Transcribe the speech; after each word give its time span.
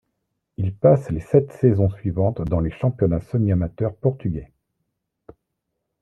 Il 0.57 0.73
passe 0.73 1.11
les 1.11 1.19
sept 1.19 1.51
saisons 1.51 1.91
suivantes 1.91 2.41
dans 2.41 2.59
les 2.59 2.71
championnats 2.71 3.19
semi-amateur 3.21 3.95
portugais. 3.95 4.51